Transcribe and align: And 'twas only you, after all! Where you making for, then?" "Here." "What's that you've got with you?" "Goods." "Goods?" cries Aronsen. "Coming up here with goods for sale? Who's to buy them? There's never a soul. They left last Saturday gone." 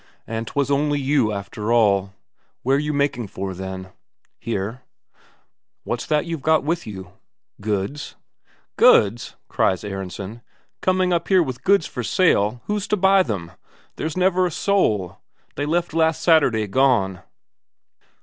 And 0.25 0.47
'twas 0.47 0.71
only 0.71 0.99
you, 0.99 1.31
after 1.31 1.71
all! 1.71 2.15
Where 2.63 2.79
you 2.79 2.91
making 2.91 3.27
for, 3.27 3.53
then?" 3.53 3.89
"Here." 4.39 4.81
"What's 5.83 6.07
that 6.07 6.25
you've 6.25 6.41
got 6.41 6.63
with 6.63 6.87
you?" 6.87 7.11
"Goods." 7.61 8.15
"Goods?" 8.77 9.35
cries 9.47 9.83
Aronsen. 9.83 10.41
"Coming 10.81 11.13
up 11.13 11.27
here 11.27 11.43
with 11.43 11.63
goods 11.63 11.85
for 11.85 12.01
sale? 12.01 12.63
Who's 12.65 12.87
to 12.87 12.97
buy 12.97 13.21
them? 13.21 13.51
There's 13.97 14.17
never 14.17 14.47
a 14.47 14.51
soul. 14.51 15.19
They 15.55 15.67
left 15.67 15.93
last 15.93 16.23
Saturday 16.23 16.65
gone." 16.65 17.21